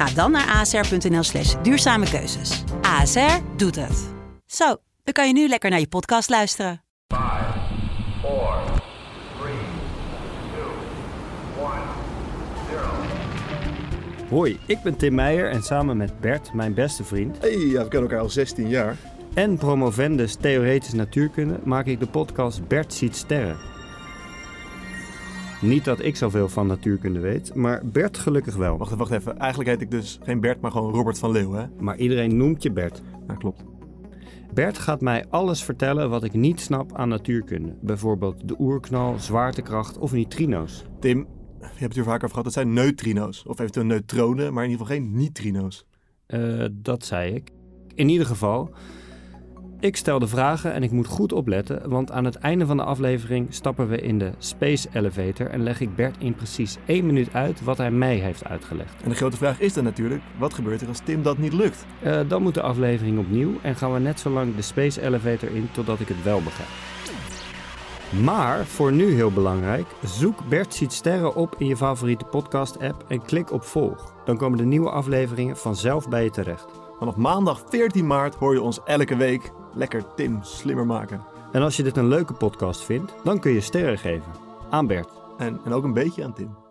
[0.00, 2.64] Ga dan naar asr.nl slash duurzame keuzes.
[2.82, 4.08] ASR doet het.
[4.46, 6.82] Zo, dan kan je nu lekker naar je podcast luisteren.
[14.28, 17.88] Hoi, ik ben Tim Meijer en samen met Bert, mijn beste vriend, Hey, ja, we
[17.88, 18.96] kennen elkaar al 16 jaar.
[19.34, 23.56] en promovendus theoretische natuurkunde maak ik de podcast Bert ziet sterren.
[25.60, 28.76] Niet dat ik zoveel van natuurkunde weet, maar Bert gelukkig wel.
[28.76, 29.38] Wacht even, wacht even.
[29.38, 31.66] Eigenlijk heet ik dus geen Bert, maar gewoon Robert van Leeuwen, hè?
[31.78, 33.02] Maar iedereen noemt je Bert.
[33.26, 33.64] Ja, klopt.
[34.54, 37.76] Bert gaat mij alles vertellen wat ik niet snap aan natuurkunde.
[37.80, 40.84] Bijvoorbeeld de oerknal, zwaartekracht of neutrino's.
[41.00, 41.18] Tim,
[41.58, 42.44] je hebt het hier vaker over gehad.
[42.44, 43.46] Dat zijn neutrino's.
[43.46, 45.86] Of eventueel neutronen, maar in ieder geval geen neutrino's.
[46.26, 47.50] Eh, dat zei ik.
[47.94, 48.70] In ieder geval,
[49.80, 52.82] ik stel de vragen en ik moet goed opletten, want aan het einde van de
[52.82, 57.32] aflevering stappen we in de Space Elevator en leg ik Bert in precies één minuut
[57.32, 59.02] uit wat hij mij heeft uitgelegd.
[59.02, 61.86] En de grote vraag is dan natuurlijk, wat gebeurt er als Tim dat niet lukt?
[62.02, 65.50] Eh, dan moet de aflevering opnieuw en gaan we net zo lang de Space Elevator
[65.54, 66.68] in totdat ik het wel begrijp.
[68.24, 73.22] Maar voor nu heel belangrijk, zoek Bert ziet sterren op in je favoriete podcast-app en
[73.22, 74.14] klik op volg.
[74.24, 76.89] Dan komen de nieuwe afleveringen vanzelf bij je terecht.
[77.00, 81.22] Vanaf maandag 14 maart hoor je ons elke week lekker Tim slimmer maken.
[81.52, 84.32] En als je dit een leuke podcast vindt, dan kun je sterren geven
[84.70, 85.10] aan Bert.
[85.38, 86.69] En, en ook een beetje aan Tim.